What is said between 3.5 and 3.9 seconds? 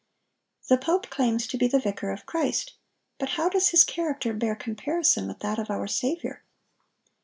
his